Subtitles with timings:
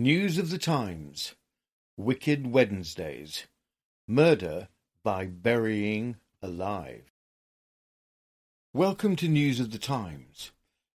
[0.00, 1.34] News of the Times
[1.96, 3.48] Wicked Wednesdays
[4.06, 4.68] Murder
[5.02, 7.10] by Burying Alive.
[8.72, 10.52] Welcome to News of the Times.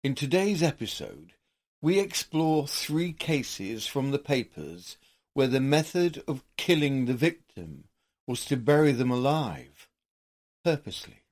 [0.05, 1.33] In today's episode,
[1.81, 4.99] we explore three cases from the papers
[5.33, 7.85] where the method of killing the victim
[8.27, 9.89] was to bury them alive,
[10.63, 11.23] purposely.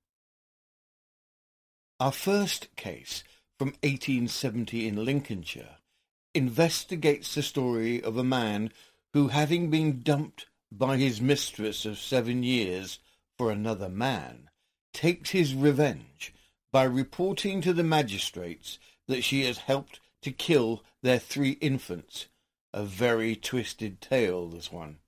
[2.00, 3.24] Our first case,
[3.58, 5.77] from 1870 in Lincolnshire,
[6.38, 8.70] investigates the story of a man
[9.12, 13.00] who, having been dumped by his mistress of seven years
[13.36, 14.48] for another man,
[14.92, 16.32] takes his revenge
[16.70, 22.28] by reporting to the magistrates that she has helped to kill their three infants.
[22.72, 24.98] A very twisted tale, this one.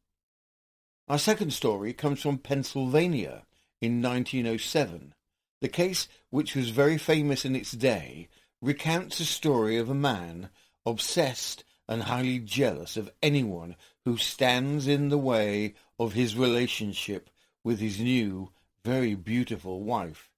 [1.06, 3.46] Our second story comes from Pennsylvania
[3.80, 5.14] in 1907.
[5.60, 8.28] The case, which was very famous in its day,
[8.60, 10.50] recounts the story of a man
[10.86, 17.28] obsessed and highly jealous of anyone who stands in the way of his relationship
[17.64, 18.50] with his new,
[18.84, 20.30] very beautiful wife,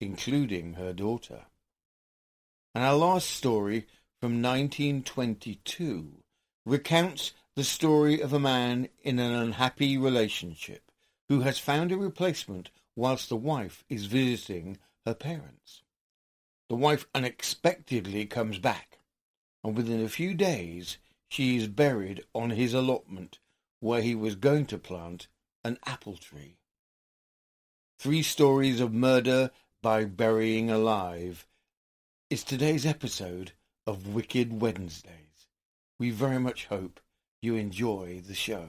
[0.00, 1.46] including her daughter.
[2.74, 3.86] And our last story
[4.20, 6.22] from 1922
[6.64, 10.90] recounts the story of a man in an unhappy relationship
[11.28, 15.82] who has found a replacement whilst the wife is visiting her parents.
[16.68, 18.91] The wife unexpectedly comes back
[19.64, 23.38] and within a few days she is buried on his allotment
[23.80, 25.28] where he was going to plant
[25.64, 26.56] an apple tree.
[27.98, 29.50] Three stories of murder
[29.82, 31.46] by burying alive
[32.30, 33.52] is today's episode
[33.86, 35.48] of Wicked Wednesdays.
[35.98, 37.00] We very much hope
[37.40, 38.68] you enjoy the show.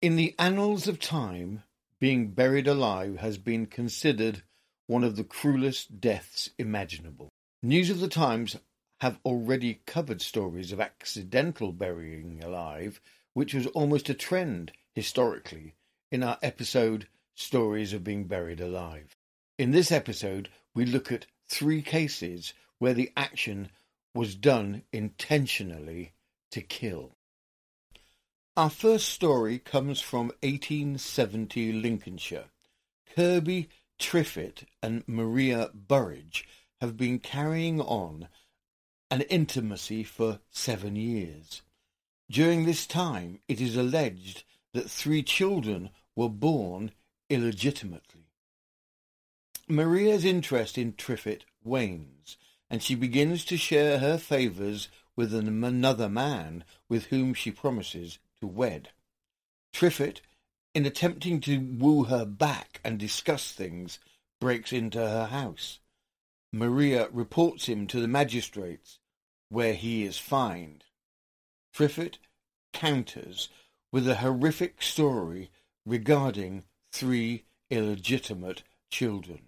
[0.00, 1.62] In the annals of time,
[1.98, 4.42] being buried alive has been considered
[4.86, 7.28] one of the cruelest deaths imaginable.
[7.62, 8.56] News of the Times
[9.00, 13.00] have already covered stories of accidental burying alive,
[13.32, 15.74] which was almost a trend historically
[16.12, 19.16] in our episode Stories of Being Buried Alive.
[19.58, 23.70] In this episode, we look at three cases where the action
[24.14, 26.12] was done intentionally
[26.50, 27.16] to kill.
[28.56, 32.44] Our first story comes from 1870 Lincolnshire.
[33.16, 33.68] Kirby
[34.04, 36.46] Triffitt and Maria Burridge
[36.82, 38.28] have been carrying on
[39.10, 41.62] an intimacy for seven years.
[42.30, 44.44] During this time, it is alleged
[44.74, 46.92] that three children were born
[47.30, 48.26] illegitimately.
[49.68, 52.36] Maria's interest in Triffitt wanes,
[52.68, 58.46] and she begins to share her favours with another man with whom she promises to
[58.46, 58.90] wed.
[59.72, 60.20] Triffitt
[60.74, 64.00] in attempting to woo her back and discuss things,
[64.40, 65.78] breaks into her house.
[66.52, 68.98] Maria reports him to the magistrates,
[69.48, 70.84] where he is fined.
[71.72, 72.18] Triffitt
[72.72, 73.48] counters
[73.92, 75.50] with a horrific story
[75.86, 79.42] regarding three illegitimate children.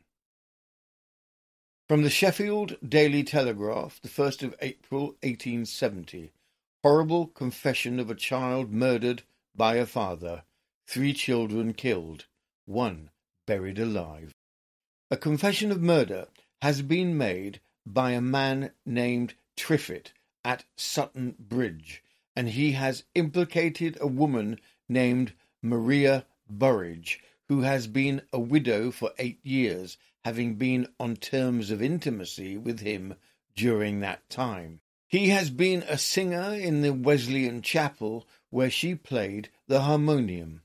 [1.89, 6.33] From the Sheffield Daily Telegraph, the 1st of April 1870,
[6.83, 9.23] horrible confession of a child murdered
[9.55, 10.43] by a father
[10.87, 12.27] three children killed,
[12.65, 13.11] one
[13.47, 14.33] buried alive.
[15.11, 16.29] A confession of murder
[16.63, 20.13] has been made by a man named Triffitt
[20.45, 22.03] at Sutton Bridge,
[22.35, 25.33] and he has implicated a woman named
[25.63, 31.83] Maria Burridge, who has been a widow for eight years, having been on terms of
[31.83, 33.15] intimacy with him
[33.55, 34.81] during that time.
[35.09, 40.63] He has been a singer in the Wesleyan chapel where she played the harmonium.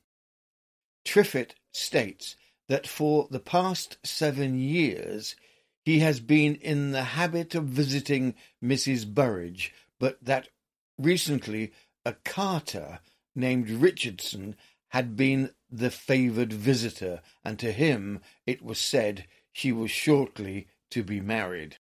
[1.03, 2.35] Triffitt states
[2.67, 5.35] that for the past seven years
[5.83, 9.07] he has been in the habit of visiting Mrs.
[9.07, 10.49] Burridge, but that
[10.97, 11.73] recently
[12.05, 12.99] a carter
[13.35, 14.55] named Richardson
[14.89, 21.03] had been the favoured visitor, and to him it was said she was shortly to
[21.03, 21.77] be married.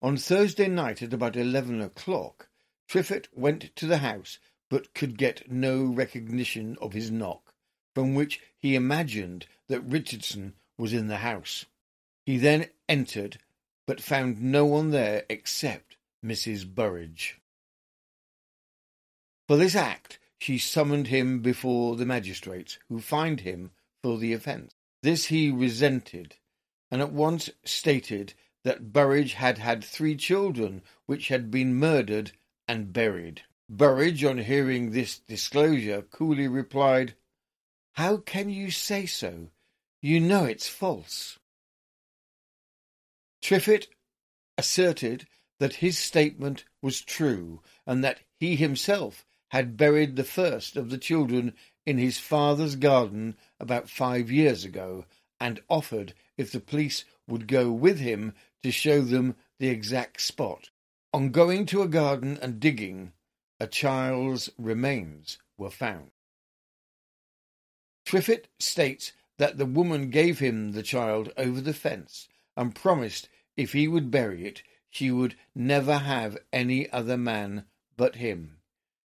[0.00, 2.48] On Thursday night at about eleven o'clock,
[2.88, 4.38] Triffitt went to the house
[4.72, 7.52] but could get no recognition of his knock,
[7.94, 11.66] from which he imagined that Richardson was in the house.
[12.24, 13.38] He then entered,
[13.86, 16.66] but found no one there except Mrs.
[16.66, 17.38] Burridge.
[19.46, 23.72] For this act, she summoned him before the magistrates, who fined him
[24.02, 24.72] for the offence.
[25.02, 26.36] This he resented,
[26.90, 28.32] and at once stated
[28.64, 32.32] that Burridge had had three children which had been murdered
[32.66, 33.42] and buried.
[33.74, 37.14] Burridge, on hearing this disclosure, coolly replied,
[37.92, 39.48] How can you say so?
[40.02, 41.38] You know it's false.
[43.40, 43.88] Triffitt
[44.58, 45.26] asserted
[45.58, 50.98] that his statement was true and that he himself had buried the first of the
[50.98, 51.54] children
[51.86, 55.06] in his father's garden about five years ago
[55.40, 60.68] and offered if the police would go with him to show them the exact spot.
[61.14, 63.12] On going to a garden and digging,
[63.62, 66.10] a child's remains were found.
[68.04, 73.72] Triffitt states that the woman gave him the child over the fence and promised if
[73.72, 77.66] he would bury it, she would never have any other man
[77.96, 78.58] but him.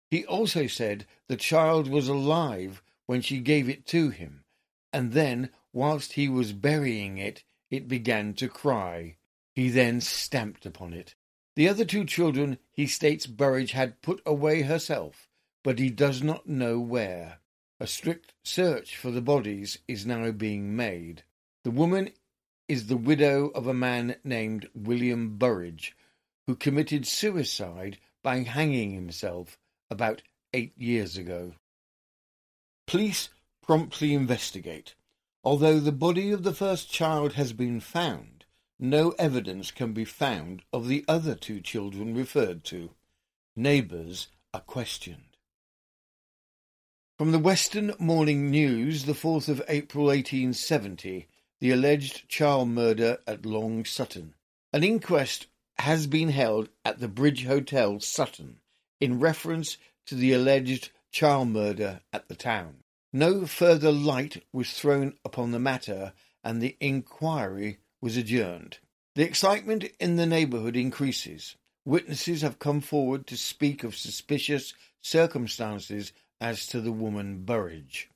[0.10, 4.46] He also said the child was alive when she gave it to him,
[4.92, 9.18] and then, whilst he was burying it, it began to cry.
[9.54, 11.14] He then stamped upon it.
[11.60, 15.28] The other two children he states Burridge had put away herself,
[15.62, 17.40] but he does not know where.
[17.82, 21.24] A strict search for the bodies is now being made.
[21.66, 22.12] The woman
[22.70, 25.98] is the widow of a man named William Burridge,
[26.48, 29.58] who committed suicide by hanging himself
[29.92, 30.22] about
[30.54, 31.56] eight years ago.
[32.88, 33.32] Police
[33.62, 34.96] promptly investigate.
[35.44, 38.39] Although the body of the first child has been found,
[38.80, 42.92] no evidence can be found of the other two children referred to.
[43.56, 45.38] Neighbours are questioned.
[47.18, 51.28] From the Western Morning News, the 4th of April 1870,
[51.60, 54.36] the alleged child murder at Long Sutton.
[54.72, 55.48] An inquest
[55.80, 58.62] has been held at the Bridge Hotel, Sutton,
[59.02, 62.78] in reference to the alleged child murder at the town.
[63.12, 68.80] No further light was thrown upon the matter and the inquiry was adjourned.
[69.16, 71.56] The excitement in the neighbourhood increases.
[71.86, 78.10] Witnesses have come forward to speak of suspicious circumstances as to the woman Burridge.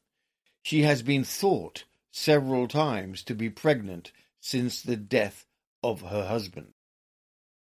[0.63, 5.45] She has been thought several times to be pregnant since the death
[5.81, 6.73] of her husband.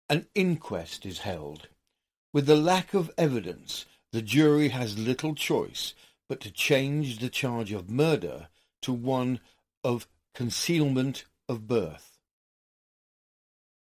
[0.09, 1.69] An inquest is held.
[2.33, 5.95] With the lack of evidence, the jury has little choice
[6.29, 8.49] but to change the charge of murder
[8.83, 9.41] to one
[9.83, 12.19] of concealment of birth.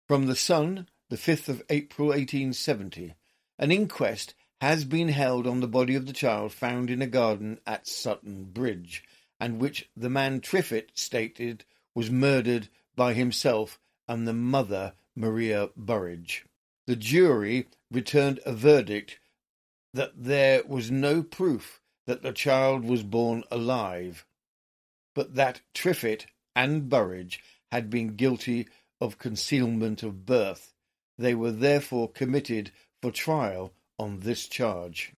[0.09, 3.15] From the Sun, the 5th of April 1870,
[3.59, 7.61] an inquest has been held on the body of the child found in a garden
[7.67, 9.05] at Sutton Bridge,
[9.39, 11.65] and which the man Triffitt stated
[11.95, 13.79] was murdered by himself
[14.09, 16.45] and the mother, Maria Burridge.
[16.87, 19.19] The jury returned a verdict
[19.95, 24.27] that there was no proof that the child was born alive,
[25.15, 28.69] but that Triffitt and Burridge had been guilty
[29.00, 30.75] of concealment of birth.
[31.19, 35.12] They were therefore committed for trial on this charge.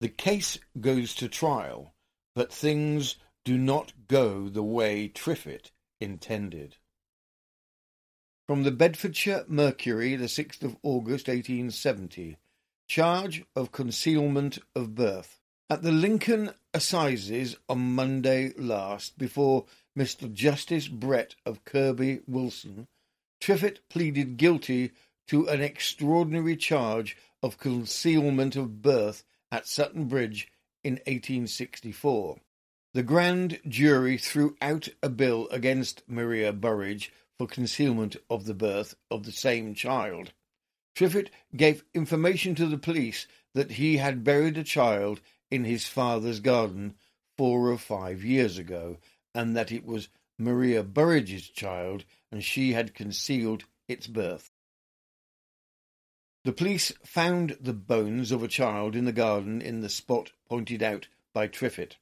[0.00, 1.94] The case goes to trial,
[2.34, 6.76] but things do not go the way Triffitt intended.
[8.46, 12.38] From the Bedfordshire Mercury, the 6th of August 1870,
[12.86, 15.40] charge of concealment of birth.
[15.68, 19.66] At the Lincoln Assizes on Monday last, before
[19.98, 20.32] Mr.
[20.32, 22.86] Justice Brett of Kirby Wilson,
[23.40, 24.92] Triffitt pleaded guilty
[25.26, 30.52] to an extraordinary charge of concealment of birth at Sutton Bridge
[30.84, 32.38] in 1864.
[32.94, 38.94] The grand jury threw out a bill against Maria Burridge for concealment of the birth
[39.10, 40.32] of the same child.
[40.94, 46.38] Triffitt gave information to the police that he had buried a child in his father's
[46.38, 46.94] garden
[47.36, 48.98] four or five years ago,
[49.34, 50.08] and that it was
[50.38, 54.50] Maria Burridge's child, and she had concealed its birth.
[56.44, 60.82] The police found the bones of a child in the garden in the spot pointed
[60.82, 61.96] out by Triffitt.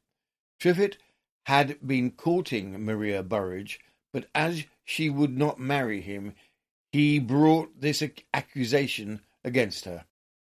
[0.61, 0.99] Triffitt
[1.47, 3.81] had been courting Maria Burridge,
[4.13, 6.35] but as she would not marry him,
[6.93, 8.03] he brought this
[8.33, 10.05] accusation against her.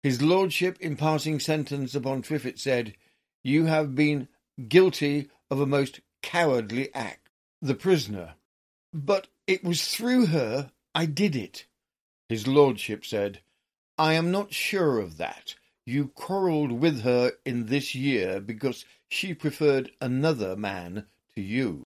[0.03, 2.95] His lordship, in passing sentence upon Triffitt, said,
[3.43, 4.27] You have been
[4.67, 7.29] guilty of a most cowardly act.
[7.61, 8.35] The prisoner,
[8.93, 11.65] But it was through her I did it.
[12.29, 13.41] His lordship said,
[13.97, 15.55] I am not sure of that.
[15.85, 21.83] You quarrelled with her in this year because she preferred another man to you.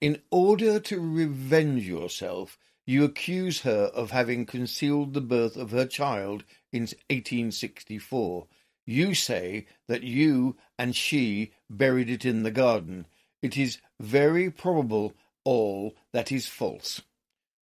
[0.00, 5.86] In order to revenge yourself, you accuse her of having concealed the birth of her
[5.86, 8.46] child in 1864.
[8.84, 13.06] You say that you and she buried it in the garden.
[13.42, 15.14] It is very probable
[15.44, 17.02] all that is false.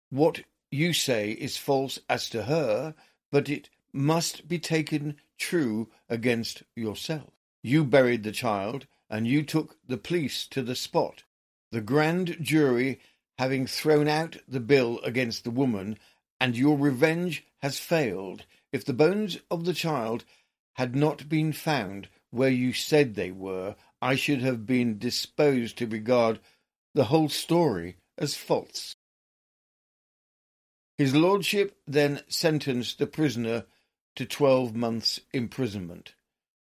[0.09, 2.93] What you say is false as to her,
[3.31, 7.31] but it must be taken true against yourself.
[7.63, 11.23] You buried the child, and you took the police to the spot.
[11.71, 12.99] The grand jury
[13.37, 15.97] having thrown out the bill against the woman,
[16.39, 18.45] and your revenge has failed.
[18.71, 20.25] If the bones of the child
[20.73, 25.87] had not been found where you said they were, I should have been disposed to
[25.87, 26.39] regard
[26.93, 28.95] the whole story as false.
[30.97, 33.65] His lordship then sentenced the prisoner
[34.15, 36.13] to twelve months' imprisonment.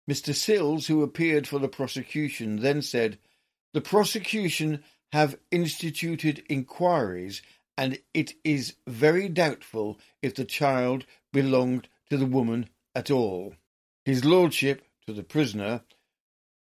[0.09, 0.35] Mr.
[0.35, 3.17] Sills, who appeared for the prosecution, then said,
[3.73, 7.41] The prosecution have instituted inquiries,
[7.77, 13.55] and it is very doubtful if the child belonged to the woman at all.
[14.05, 15.83] His lordship, to the prisoner,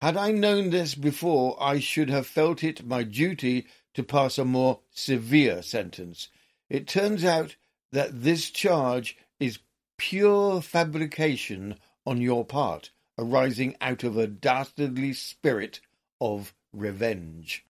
[0.02, 4.46] had I known this before, I should have felt it my duty to pass a
[4.46, 6.30] more severe sentence.
[6.70, 7.58] It turns out
[7.92, 9.60] that this charge is
[9.98, 15.82] pure fabrication on your part, arising out of a dastardly spirit
[16.22, 17.66] of revenge.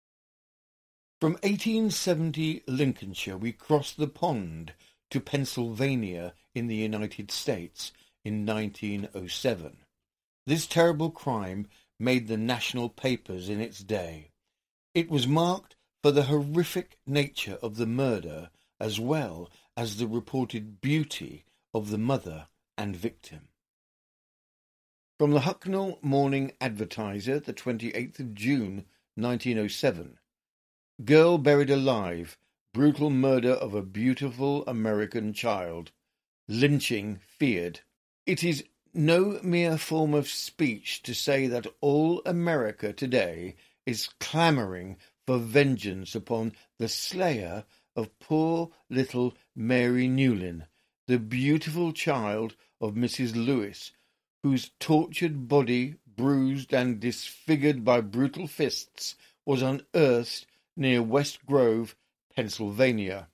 [1.21, 4.73] From 1870 Lincolnshire we crossed the pond
[5.11, 7.91] to Pennsylvania in the United States
[8.23, 9.77] in 1907.
[10.45, 11.67] This terrible crime
[11.99, 14.31] made the national papers in its day.
[14.93, 20.81] It was marked for the horrific nature of the murder as well as the reported
[20.81, 22.47] beauty of the mother
[22.77, 23.47] and victim.
[25.17, 28.85] From the Hucknall Morning Advertiser, the 28th of June,
[29.15, 30.19] 1907.
[31.03, 32.37] Girl buried alive.
[32.73, 35.91] Brutal murder of a beautiful American child.
[36.49, 37.79] Lynching feared.
[38.25, 44.97] It is no mere form of speech to say that all America today is clamouring
[45.27, 50.65] for vengeance upon the slayer of poor little Mary Newlin,
[51.07, 53.35] the beautiful child of Mrs.
[53.35, 53.91] Lewis,
[54.43, 60.45] whose tortured body, bruised and disfigured by brutal fists, was unearthed
[60.77, 61.95] near West Grove,
[62.35, 63.27] Pennsylvania.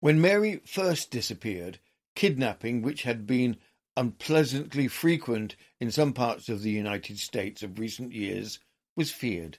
[0.00, 1.78] When Mary first disappeared,
[2.14, 3.56] kidnapping, which had been
[3.96, 8.58] unpleasantly frequent in some parts of the United States of recent years,
[8.94, 9.58] was feared,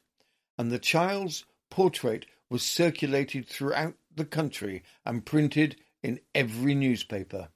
[0.57, 7.49] and the child's portrait was circulated throughout the country and printed in every newspaper.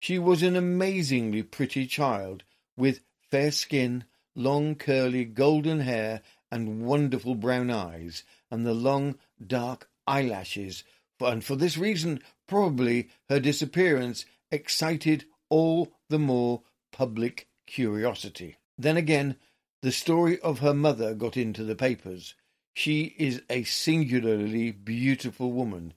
[0.00, 2.44] She was an amazingly pretty child,
[2.76, 4.04] with fair skin,
[4.34, 10.84] long curly golden hair, and wonderful brown eyes, and the long dark eyelashes,
[11.20, 18.56] and for this reason probably her disappearance excited all the more public curiosity.
[18.78, 19.36] Then again,
[19.82, 22.34] the story of her mother got into the papers.
[22.72, 25.92] She is a singularly beautiful woman,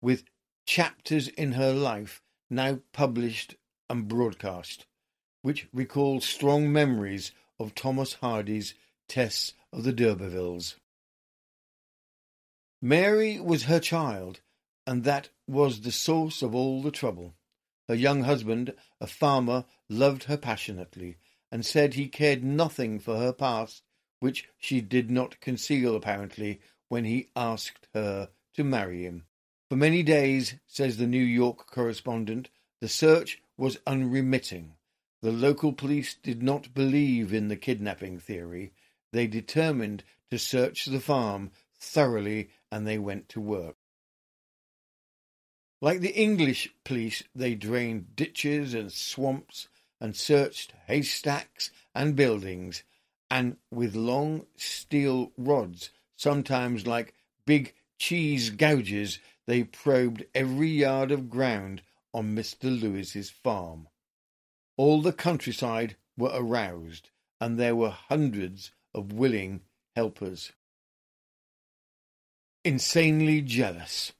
[0.00, 0.24] with
[0.66, 3.56] chapters in her life now published
[3.90, 4.86] and broadcast,
[5.42, 8.74] which recall strong memories of Thomas Hardy's
[9.08, 10.76] Tess of the D'Urbervilles.
[12.80, 14.40] Mary was her child,
[14.86, 17.34] and that was the source of all the trouble.
[17.92, 18.72] Her young husband,
[19.02, 21.18] a farmer, loved her passionately,
[21.50, 23.82] and said he cared nothing for her past,
[24.18, 29.26] which she did not conceal apparently when he asked her to marry him.
[29.68, 32.48] For many days, says the New York correspondent,
[32.80, 34.72] the search was unremitting.
[35.20, 38.72] The local police did not believe in the kidnapping theory.
[39.12, 43.76] They determined to search the farm thoroughly and they went to work.
[45.82, 49.66] Like the English police, they drained ditches and swamps
[50.00, 52.84] and searched haystacks and buildings,
[53.28, 57.14] and with long steel rods, sometimes like
[57.46, 61.82] big cheese gouges, they probed every yard of ground
[62.14, 62.80] on Mr.
[62.80, 63.88] Lewis's farm.
[64.76, 67.10] All the countryside were aroused,
[67.40, 69.62] and there were hundreds of willing
[69.96, 70.52] helpers.
[72.64, 74.12] Insanely jealous.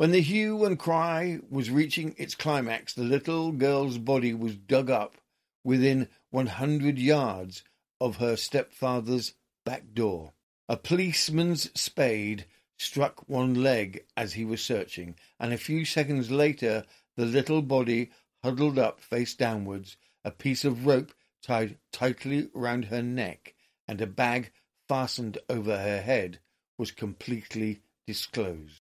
[0.00, 4.88] When the hue and cry was reaching its climax, the little girl's body was dug
[4.88, 5.18] up
[5.62, 7.64] within one hundred yards
[8.00, 10.32] of her stepfather's back door.
[10.70, 12.46] A policeman's spade
[12.78, 16.86] struck one leg as he was searching, and a few seconds later
[17.18, 18.10] the little body
[18.42, 23.54] huddled up face downwards, a piece of rope tied tightly round her neck,
[23.86, 24.50] and a bag
[24.88, 26.40] fastened over her head
[26.78, 28.79] was completely disclosed.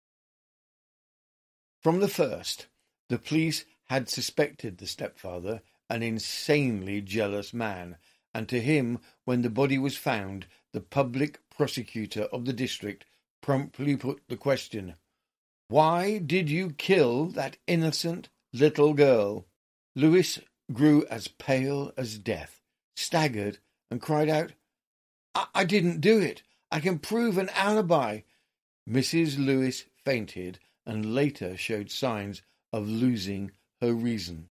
[1.83, 2.69] From the first,
[3.09, 7.97] the police had suspected the stepfather an insanely jealous man,
[8.33, 13.05] and to him, when the body was found, the public prosecutor of the district
[13.43, 14.95] promptly put the question,
[15.69, 19.47] Why did you kill that innocent little girl?
[19.97, 20.39] Lewis
[20.73, 22.63] grew as pale as death,
[22.95, 23.59] staggered,
[23.91, 24.53] and cried out,
[25.35, 26.43] I, I didn't do it.
[26.71, 28.21] I can prove an alibi.
[28.89, 29.37] Mrs.
[29.37, 34.49] Lewis fainted and later showed signs of losing her reason.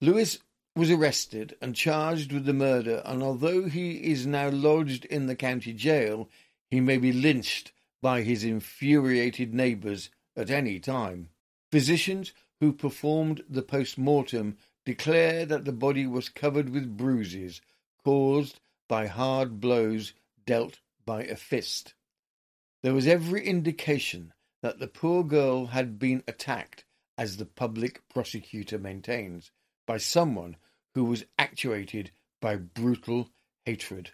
[0.00, 0.38] Lewis
[0.76, 5.36] was arrested and charged with the murder, and although he is now lodged in the
[5.36, 6.28] county jail,
[6.70, 11.28] he may be lynched by his infuriated neighbours at any time.
[11.70, 17.60] Physicians who performed the post mortem declare that the body was covered with bruises
[18.04, 20.12] caused by hard blows
[20.44, 21.94] dealt by a fist.
[22.84, 26.84] There was every indication that the poor girl had been attacked,
[27.16, 29.50] as the public prosecutor maintains,
[29.86, 30.58] by someone
[30.94, 32.10] who was actuated
[32.42, 33.30] by brutal
[33.64, 34.10] hatred.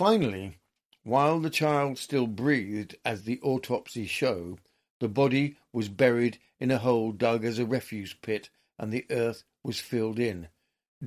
[0.00, 0.58] Finally,
[1.04, 4.58] while the child still breathed, as the autopsy show,
[4.98, 9.44] the body was buried in a hole dug as a refuse pit and the earth
[9.62, 10.48] was filled in.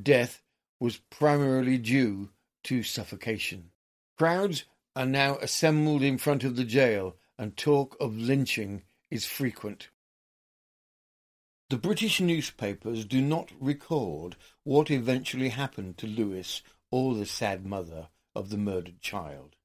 [0.01, 0.41] Death
[0.79, 2.29] was primarily due
[2.63, 3.71] to suffocation.
[4.17, 4.63] Crowds
[4.95, 9.89] are now assembled in front of the jail and talk of lynching is frequent.
[11.69, 16.61] The British newspapers do not record what eventually happened to Lewis
[16.91, 19.55] or the sad mother of the murdered child.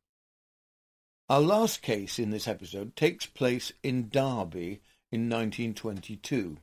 [1.29, 4.81] Our last case in this episode takes place in Derby
[5.13, 6.57] in 1922.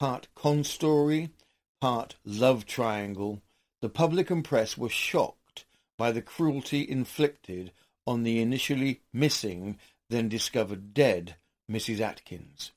[0.00, 1.30] Part con story,
[1.80, 3.42] part love triangle,
[3.82, 5.43] the public and press were shocked
[5.96, 7.72] by the cruelty inflicted
[8.06, 9.78] on the initially missing,
[10.10, 11.36] then discovered dead
[11.70, 12.00] Mrs.
[12.00, 12.72] Atkins.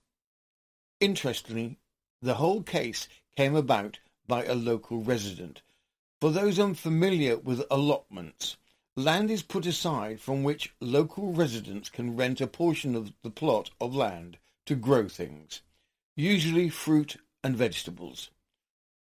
[1.00, 1.78] Interestingly,
[2.22, 5.62] the whole case came about by a local resident.
[6.20, 8.58] For those unfamiliar with allotments,
[8.96, 13.70] land is put aside from which local residents can rent a portion of the plot
[13.80, 15.62] of land to grow things,
[16.16, 18.32] usually fruit and vegetables.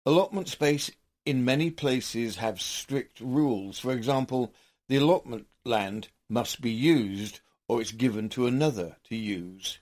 [0.06, 0.90] Allotment space
[1.24, 3.78] in many places have strict rules.
[3.78, 4.52] For example,
[4.88, 9.78] the allotment land must be used or it's given to another to use.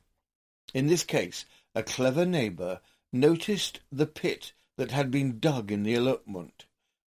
[0.72, 2.80] In this case, a clever neighbour
[3.12, 6.64] noticed the pit that had been dug in the allotment,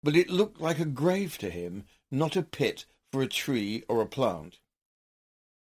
[0.02, 4.00] but it looked like a grave to him, not a pit for a tree or
[4.00, 4.58] a plant.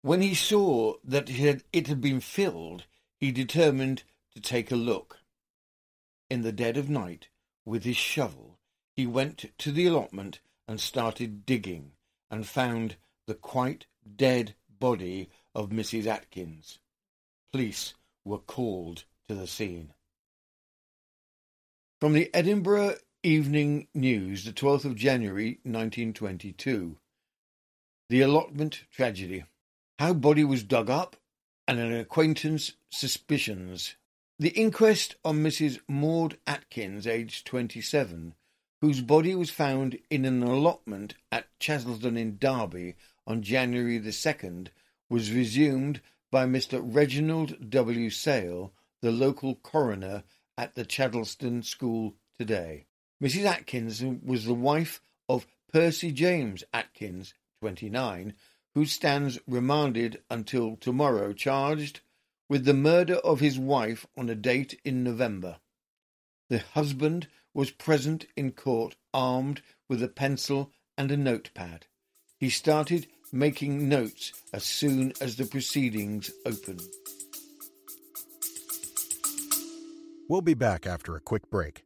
[0.03, 2.85] When he saw that it had, it had been filled,
[3.17, 4.03] he determined
[4.35, 5.21] to take a look.
[6.29, 7.29] In the dead of night,
[7.65, 8.48] with his shovel,
[8.99, 11.93] he went to the allotment and started digging,
[12.33, 12.97] and found
[13.29, 16.09] the quite dead body of Mrs.
[16.09, 16.81] Atkins.
[17.53, 19.93] Police were called to the scene.
[22.01, 26.97] From the Edinburgh Evening News, the 12th of January 1922.
[28.09, 29.45] The allotment tragedy.
[30.01, 31.15] How body was dug up
[31.69, 33.95] and an acquaintance suspicions.
[34.41, 35.79] The inquest on Mrs.
[35.87, 38.35] Maud Atkins, aged 27,
[38.81, 42.95] whose body was found in an allotment at Chaddesden in Derby
[43.27, 44.69] on January the 2nd,
[45.11, 46.81] was resumed by Mr.
[46.83, 48.11] Reginald W.
[48.11, 50.23] Sale, the local coroner
[50.57, 52.87] at the Chaddesden School today.
[53.23, 53.45] Mrs.
[53.45, 58.35] Atkins was the wife of Percy James Atkins, 29,
[58.75, 62.01] who stands remanded until tomorrow, charged
[62.49, 65.59] with the murder of his wife on a date in November.
[66.49, 67.29] The husband
[67.59, 71.87] was present in court armed with a pencil and a notepad.
[72.39, 76.83] He started making notes as soon as the proceedings opened.
[80.29, 81.83] We'll be back after a quick break.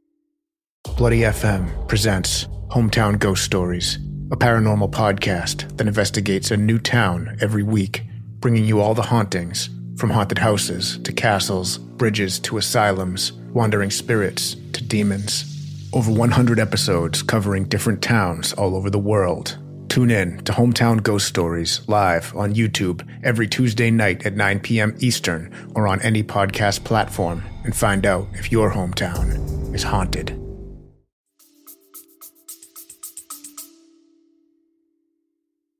[0.99, 3.97] Bloody FM presents Hometown Ghost Stories,
[4.31, 8.03] a paranormal podcast that investigates a new town every week,
[8.41, 14.55] bringing you all the hauntings from haunted houses to castles, bridges to asylums, wandering spirits
[14.75, 15.52] to demons.
[15.92, 19.59] Over 100 episodes covering different towns all over the world
[19.92, 24.96] Tune in to Hometown Ghost Stories live on YouTube every Tuesday night at 9 p.m.
[25.00, 30.31] Eastern or on any podcast platform and find out if your hometown is haunted.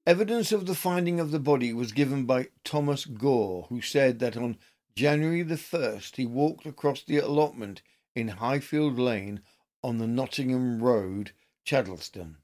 [0.07, 4.37] Evidence of the finding of the body was given by Thomas Gore, who said that
[4.37, 4.59] on
[4.95, 7.81] January the 1st he walked across the allotment
[8.15, 9.41] in Highfield Lane
[9.83, 11.33] on the Nottingham Road,
[11.65, 12.37] Chaddesden.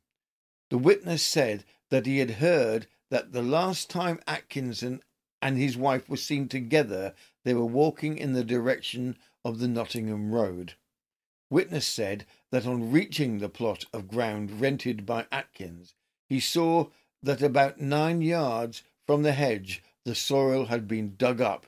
[0.70, 5.02] The witness said that he had heard that the last time Atkinson
[5.40, 10.32] and his wife were seen together, they were walking in the direction of the Nottingham
[10.32, 10.74] Road.
[11.50, 15.94] Witness said that on reaching the plot of ground rented by Atkins,
[16.28, 16.88] he saw
[17.22, 21.66] that about nine yards from the hedge the soil had been dug up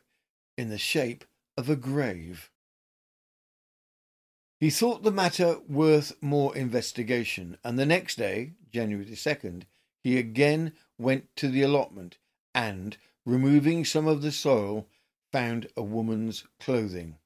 [0.58, 1.24] in the shape
[1.56, 2.49] of a grave.
[4.60, 9.62] He thought the matter worth more investigation, and the next day, January the 2nd,
[10.04, 12.18] he again went to the allotment
[12.54, 14.86] and, removing some of the soil,
[15.32, 17.16] found a woman's clothing.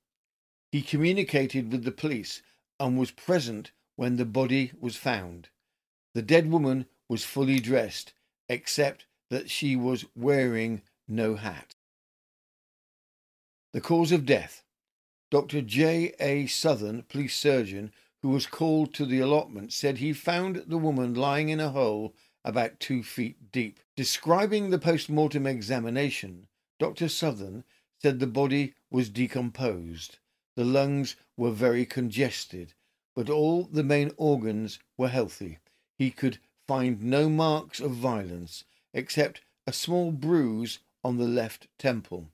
[0.71, 2.41] He communicated with the police
[2.79, 5.49] and was present when the body was found.
[6.15, 8.13] The dead woman was fully dressed,
[8.49, 11.75] except that she was wearing no hat.
[13.73, 14.64] The cause of death.
[15.35, 15.63] Dr.
[15.63, 16.15] J.
[16.21, 16.47] A.
[16.47, 17.93] Southern, police surgeon,
[18.23, 22.15] who was called to the allotment, said he found the woman lying in a hole
[22.45, 23.81] about two feet deep.
[23.97, 26.47] Describing the post mortem examination,
[26.79, 27.09] Dr.
[27.09, 27.65] Southern
[28.01, 30.19] said the body was decomposed.
[30.55, 32.75] The lungs were very congested,
[33.17, 35.59] but all the main organs were healthy.
[35.99, 42.29] He could find no marks of violence except a small bruise on the left temple.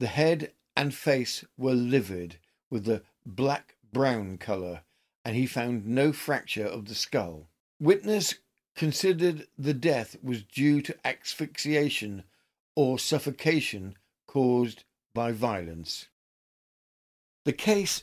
[0.00, 2.38] The head and face were livid
[2.70, 4.82] with the black brown colour,
[5.24, 7.48] and he found no fracture of the skull.
[7.80, 8.34] Witness
[8.74, 12.24] considered the death was due to asphyxiation
[12.74, 14.84] or suffocation caused
[15.14, 16.08] by violence.
[17.44, 18.02] The case,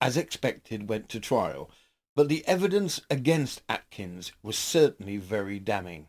[0.00, 1.70] as expected, went to trial,
[2.16, 6.08] but the evidence against Atkins was certainly very damning.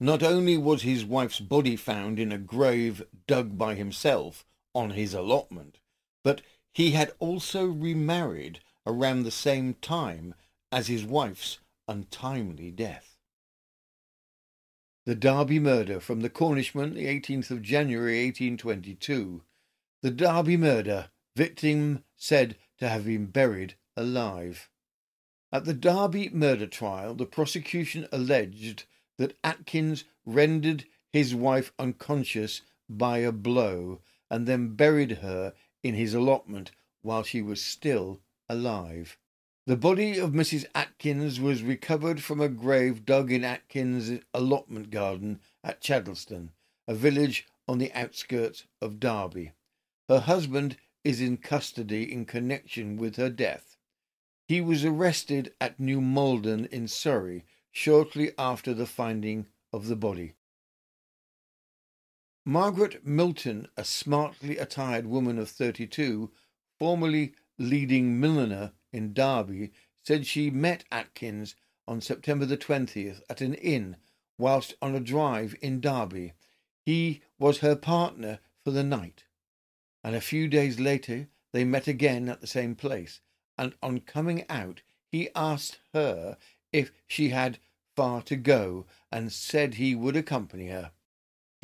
[0.00, 5.14] Not only was his wife's body found in a grave dug by himself on his
[5.14, 5.78] allotment,
[6.22, 10.34] but he had also remarried around the same time
[10.72, 13.16] as his wife's untimely death.
[15.06, 19.42] The Derby murder from the Cornishman, the 18th of January 1822.
[20.02, 24.70] The Derby murder, victim said to have been buried alive.
[25.52, 28.84] At the Derby murder trial, the prosecution alleged
[29.18, 34.00] that Atkins rendered his wife unconscious by a blow
[34.34, 39.16] and then buried her in his allotment while she was still alive.
[39.64, 40.64] The body of Mrs.
[40.74, 46.50] Atkins was recovered from a grave dug in Atkins' allotment garden at Chaddesden,
[46.88, 49.52] a village on the outskirts of Derby.
[50.08, 53.76] Her husband is in custody in connection with her death.
[54.48, 60.34] He was arrested at New Malden in Surrey shortly after the finding of the body.
[62.46, 66.30] Margaret Milton, a smartly attired woman of 32,
[66.78, 71.56] formerly leading milliner in Derby, said she met Atkins
[71.88, 73.96] on September the 20th at an inn
[74.36, 76.34] whilst on a drive in Derby.
[76.84, 79.24] He was her partner for the night,
[80.02, 83.22] and a few days later they met again at the same place,
[83.56, 86.36] and on coming out he asked her
[86.74, 87.58] if she had
[87.96, 90.92] far to go and said he would accompany her.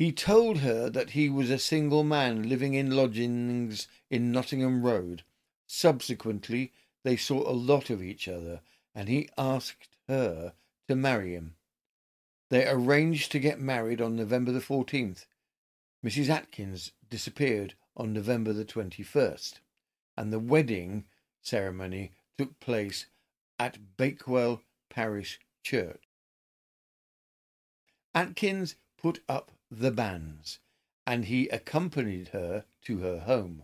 [0.01, 5.21] He told her that he was a single man living in lodgings in Nottingham Road.
[5.67, 8.61] Subsequently, they saw a lot of each other,
[8.95, 10.53] and he asked her
[10.87, 11.53] to marry him.
[12.49, 15.27] They arranged to get married on November the 14th.
[16.03, 16.29] Mrs.
[16.29, 19.59] Atkins disappeared on November the 21st,
[20.17, 21.05] and the wedding
[21.43, 23.05] ceremony took place
[23.59, 26.01] at Bakewell Parish Church.
[28.15, 30.59] Atkins put up the banns,
[31.07, 33.63] and he accompanied her to her home,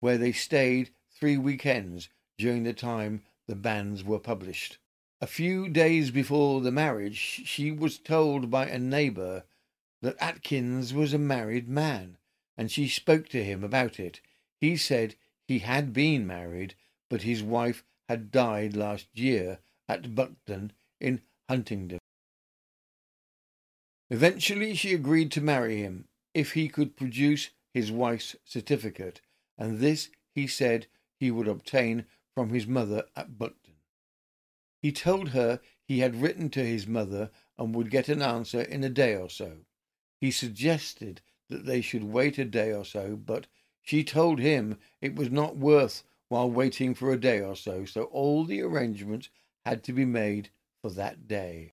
[0.00, 4.78] where they stayed three weekends during the time the banns were published.
[5.20, 9.44] A few days before the marriage, she was told by a neighbour
[10.02, 12.18] that Atkins was a married man,
[12.56, 14.20] and she spoke to him about it.
[14.60, 15.14] He said
[15.46, 16.74] he had been married,
[17.08, 22.00] but his wife had died last year at Buckden in Huntingdon.
[24.10, 29.20] Eventually, she agreed to marry him if he could produce his wife's certificate,
[29.56, 30.86] and this, he said,
[31.18, 33.74] he would obtain from his mother at Buckden.
[34.82, 38.84] He told her he had written to his mother and would get an answer in
[38.84, 39.58] a day or so.
[40.20, 43.46] He suggested that they should wait a day or so, but
[43.80, 48.04] she told him it was not worth while waiting for a day or so, so
[48.04, 49.28] all the arrangements
[49.64, 50.50] had to be made
[50.82, 51.72] for that day.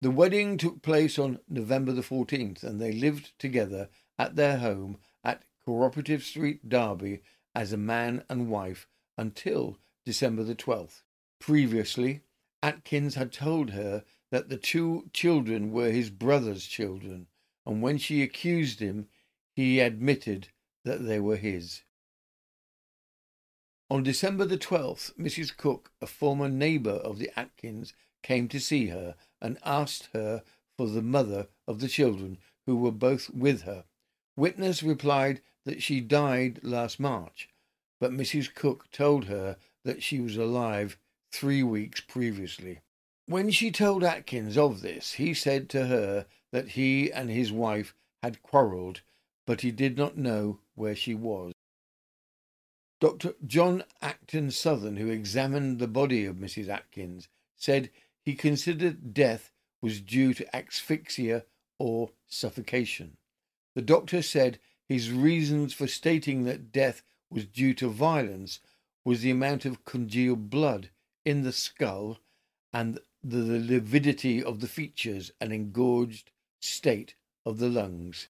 [0.00, 4.98] The wedding took place on November the 14th, and they lived together at their home
[5.24, 11.02] at Cooperative Street, Derby, as a man and wife until December the 12th.
[11.40, 12.22] Previously,
[12.62, 17.26] Atkins had told her that the two children were his brother's children,
[17.66, 19.08] and when she accused him,
[19.52, 20.48] he admitted
[20.84, 21.82] that they were his.
[23.90, 25.56] On December the 12th, Mrs.
[25.56, 30.42] Cook, a former neighbour of the Atkins, came to see her and asked her
[30.76, 33.84] for the mother of the children, who were both with her.
[34.36, 37.48] Witness replied that she died last March,
[38.00, 38.54] but Mrs.
[38.54, 40.98] Cook told her that she was alive
[41.32, 42.80] three weeks previously.
[43.26, 47.94] When she told Atkins of this, he said to her that he and his wife
[48.22, 49.02] had quarrelled,
[49.46, 51.52] but he did not know where she was.
[53.00, 53.34] Dr.
[53.46, 56.68] John Acton Southern, who examined the body of Mrs.
[56.68, 57.90] Atkins, said
[58.28, 61.46] he considered death was due to asphyxia
[61.78, 63.16] or suffocation.
[63.74, 68.60] The doctor said his reasons for stating that death was due to violence
[69.02, 70.90] was the amount of congealed blood
[71.24, 72.18] in the skull
[72.70, 77.14] and the lividity of the features and engorged state
[77.46, 78.28] of the lungs.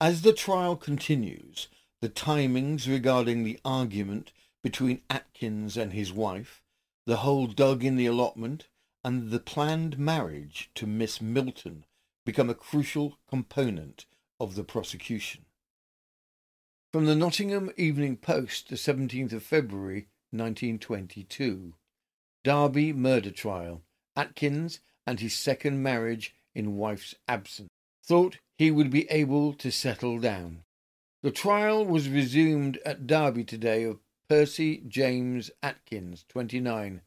[0.00, 1.68] As the trial continues,
[2.00, 4.32] the timings regarding the argument
[4.64, 6.60] between Atkins and his wife,
[7.08, 8.66] the hole dug in the allotment,
[9.02, 11.86] and the planned marriage to Miss Milton
[12.26, 14.04] become a crucial component
[14.38, 15.46] of the prosecution.
[16.92, 21.72] From the Nottingham Evening Post, the 17th of February, 1922.
[22.44, 23.80] Derby murder trial.
[24.14, 27.70] Atkins and his second marriage in wife's absence.
[28.04, 30.64] Thought he would be able to settle down.
[31.22, 37.00] The trial was resumed at Derby today of Percy James Atkins, 29,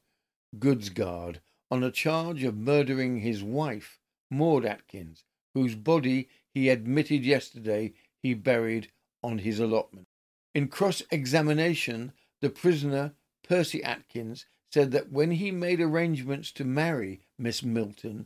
[0.58, 4.00] goods guard, on a charge of murdering his wife,
[4.32, 10.08] Maud Atkins, whose body he admitted yesterday he buried on his allotment.
[10.56, 13.14] In cross examination, the prisoner,
[13.48, 18.26] Percy Atkins, said that when he made arrangements to marry Miss Milton,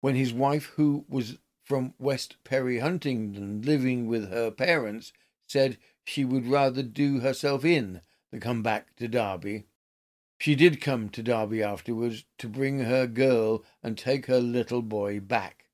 [0.00, 5.12] when his wife, who was from West Perry Huntingdon, living with her parents,
[5.46, 8.00] said she would rather do herself in
[8.40, 9.64] come back to Derby.
[10.38, 15.20] She did come to Derby afterwards to bring her girl and take her little boy
[15.20, 15.66] back.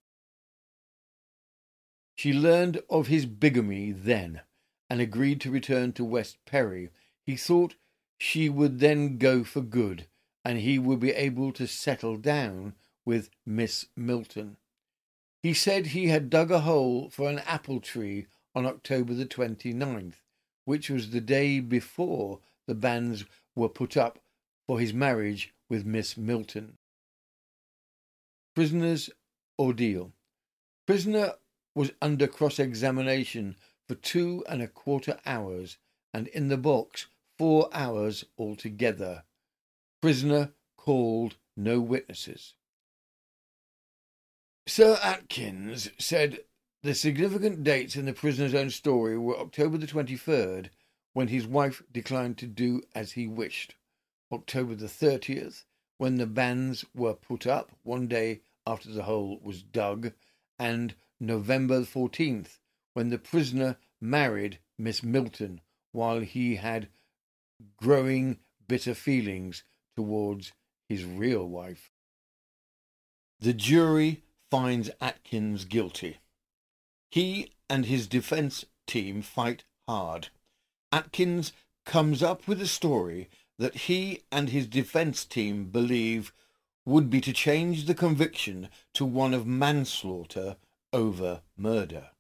[2.14, 4.42] She learned of his bigamy then
[4.88, 6.90] and agreed to return to West Perry.
[7.24, 7.74] He thought
[8.18, 10.06] she would then go for good
[10.44, 14.56] and he would be able to settle down with Miss Milton.
[15.42, 20.20] He said he had dug a hole for an apple tree on October the 29th,
[20.64, 24.18] which was the day before the banns were put up
[24.66, 26.78] for his marriage with Miss Milton.
[28.54, 29.10] Prisoner's
[29.58, 30.12] ordeal.
[30.86, 31.34] Prisoner
[31.74, 33.56] was under cross examination
[33.88, 35.78] for two and a quarter hours,
[36.12, 37.06] and in the box
[37.38, 39.24] four hours altogether.
[40.00, 42.54] Prisoner called no witnesses.
[44.66, 46.40] Sir Atkins said
[46.82, 50.70] the significant dates in the prisoner's own story were October the 23rd,
[51.12, 53.74] when his wife declined to do as he wished,
[54.32, 55.64] October the 30th,
[55.98, 60.12] when the banns were put up one day after the hole was dug,
[60.58, 62.58] and November the 14th,
[62.94, 65.60] when the prisoner married Miss Milton
[65.92, 66.88] while he had
[67.76, 69.64] growing bitter feelings
[69.96, 70.52] towards
[70.88, 71.90] his real wife.
[73.40, 76.18] The jury finds Atkins guilty.
[77.10, 80.28] He and his defense team fight hard.
[80.92, 81.52] Atkins
[81.86, 86.32] comes up with a story that he and his defense team believe
[86.84, 90.56] would be to change the conviction to one of manslaughter
[90.92, 92.10] over murder.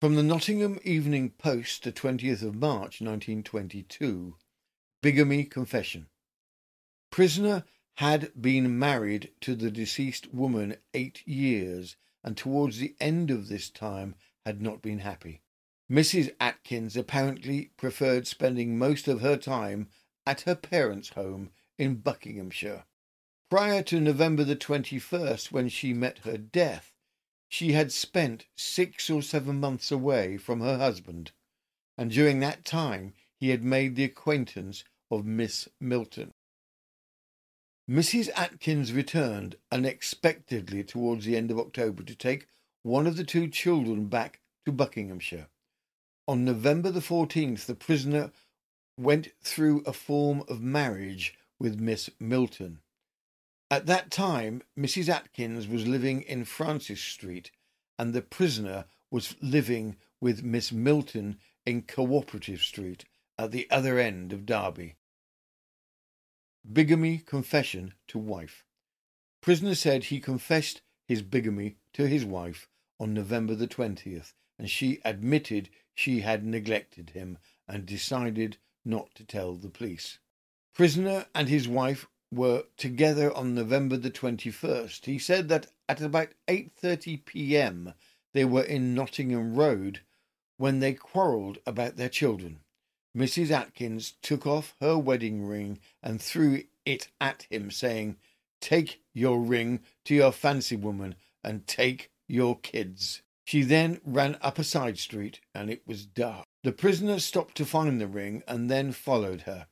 [0.00, 4.36] From the Nottingham Evening Post, the 20th of March 1922,
[5.02, 6.06] Bigamy Confession.
[7.10, 7.64] Prisoner
[7.96, 13.68] had been married to the deceased woman eight years and towards the end of this
[13.68, 14.14] time
[14.46, 15.42] had not been happy.
[15.90, 16.34] Mrs.
[16.38, 19.88] Atkins apparently preferred spending most of her time
[20.26, 22.84] at her parents' home in Buckinghamshire.
[23.48, 26.92] Prior to November the 21st, when she met her death,
[27.48, 31.32] she had spent six or seven months away from her husband,
[31.96, 36.32] and during that time he had made the acquaintance of Miss Milton.
[37.88, 38.28] Mrs.
[38.36, 42.46] Atkins returned unexpectedly towards the end of October to take
[42.82, 45.48] one of the two children back to Buckinghamshire.
[46.28, 48.32] On November the 14th, the prisoner
[48.98, 52.80] went through a form of marriage with Miss Milton.
[53.70, 55.08] At that time, Mrs.
[55.08, 57.50] Atkins was living in Francis Street,
[57.98, 63.06] and the prisoner was living with Miss Milton in Cooperative Street
[63.38, 64.96] at the other end of Derby.
[66.70, 68.66] Bigamy confession to wife.
[69.40, 72.68] Prisoner said he confessed his bigamy to his wife
[73.00, 79.24] on November the 20th, and she admitted she had neglected him and decided not to
[79.24, 80.20] tell the police.
[80.72, 85.06] Prisoner and his wife were together on November the 21st.
[85.06, 87.94] He said that at about 8:30 p.m.
[88.32, 90.02] they were in Nottingham Road
[90.56, 92.60] when they quarrelled about their children.
[93.16, 93.50] Mrs.
[93.50, 98.18] Atkins took off her wedding ring and threw it at him, saying,
[98.60, 103.22] Take your ring to your fancy woman and take your kids.
[103.48, 106.44] She then ran up a side street and it was dark.
[106.64, 109.68] The prisoner stopped to find the ring and then followed her.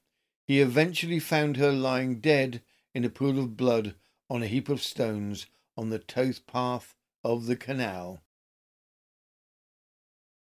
[0.46, 2.62] He eventually found her lying dead
[2.94, 3.94] in a pool of blood
[4.30, 5.44] on a heap of stones
[5.76, 8.22] on the towed path of the canal.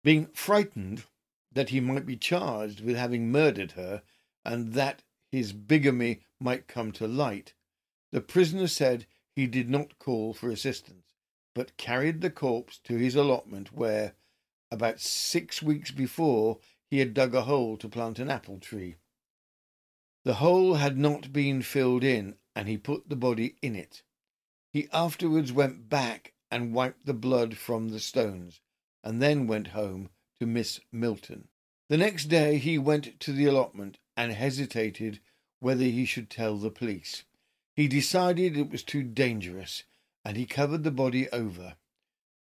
[0.05, 1.05] Being frightened
[1.53, 4.03] that he might be charged with having murdered her
[4.45, 7.55] and that his bigamy might come to light,
[8.11, 11.12] the prisoner said he did not call for assistance
[11.55, 14.15] but carried the corpse to his allotment where,
[14.71, 16.59] about six weeks before,
[16.91, 18.97] he had dug a hole to plant an apple tree.
[20.25, 24.03] The hole had not been filled in, and he put the body in it.
[24.73, 28.61] He afterwards went back and wiped the blood from the stones,
[29.03, 31.49] and then went home to Miss Milton.
[31.89, 35.21] The next day he went to the allotment and hesitated
[35.61, 37.25] whether he should tell the police.
[37.75, 39.85] He decided it was too dangerous
[40.25, 41.77] and he covered the body over.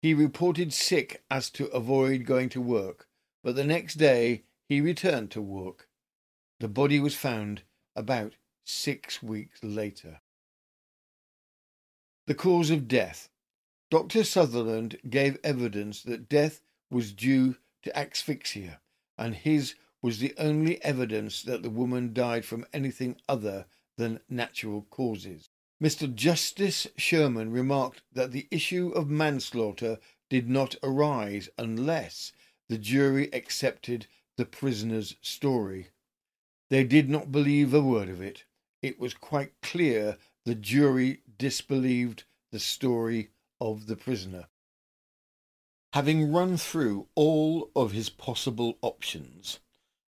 [0.01, 3.09] He reported sick as to avoid going to work,
[3.43, 5.89] but the next day he returned to work.
[6.61, 7.63] The body was found
[7.97, 10.21] about six weeks later.
[12.27, 13.31] The cause of death.
[13.91, 14.23] Dr.
[14.23, 16.61] Sutherland gave evidence that death
[16.91, 18.81] was due to asphyxia,
[19.17, 24.83] and his was the only evidence that the woman died from anything other than natural
[24.91, 25.49] causes.
[25.83, 26.13] Mr.
[26.13, 32.33] Justice Shearman remarked that the issue of manslaughter did not arise unless
[32.69, 35.89] the jury accepted the prisoner's story.
[36.69, 38.45] They did not believe a word of it.
[38.83, 44.47] It was quite clear the jury disbelieved the story of the prisoner.
[45.93, 49.61] Having run through all of his possible options,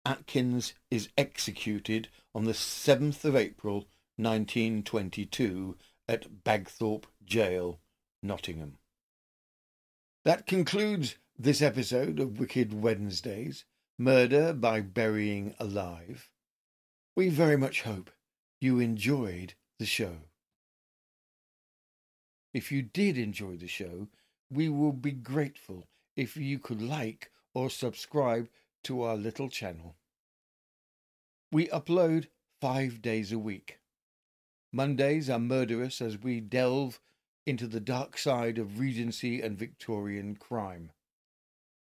[0.04, 5.76] Atkins is executed on the 7th of April 1922
[6.08, 7.80] at Bagthorpe Jail,
[8.22, 8.78] Nottingham.
[10.24, 13.64] That concludes this episode of Wicked Wednesdays
[13.98, 16.30] Murder by Burying Alive.
[17.16, 18.10] We very much hope
[18.60, 20.16] you enjoyed the show.
[22.52, 24.08] If you did enjoy the show,
[24.50, 28.48] we will be grateful if you could like or subscribe
[28.84, 29.96] to our little channel.
[31.50, 32.28] We upload
[32.60, 33.78] five days a week.
[34.74, 37.00] Mondays are murderous as we delve
[37.46, 40.90] into the dark side of Regency and Victorian crime.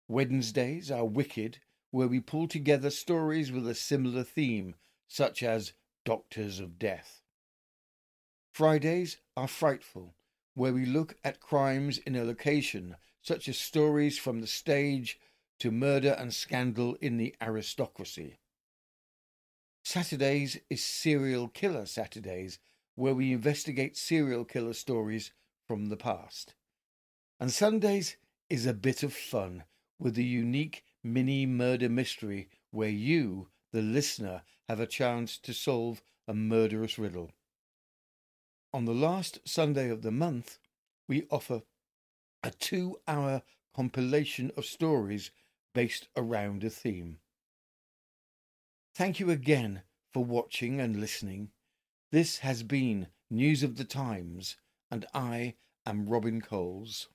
[0.09, 1.61] Wednesdays are wicked,
[1.91, 4.75] where we pull together stories with a similar theme,
[5.09, 5.73] such as
[6.05, 7.23] Doctors of Death.
[8.53, 10.15] Fridays are frightful,
[10.53, 15.19] where we look at crimes in a location, such as stories from the stage
[15.61, 18.37] to murder and scandal in the aristocracy.
[19.89, 22.59] Saturdays is Serial Killer Saturdays,
[22.97, 25.31] where we investigate serial killer stories
[25.65, 26.55] from the past.
[27.39, 28.17] And Sundays
[28.51, 29.63] is a bit of fun
[29.97, 36.03] with a unique mini murder mystery where you, the listener, have a chance to solve
[36.27, 37.31] a murderous riddle.
[38.73, 40.59] On the last Sunday of the month,
[41.07, 41.63] we offer
[42.43, 45.31] a two hour compilation of stories
[45.75, 47.21] based around a theme.
[48.97, 49.83] Thank you again
[50.15, 51.51] for watching and listening.
[52.13, 54.57] This has been News of the Times,
[54.91, 57.11] and I am Robin Coles.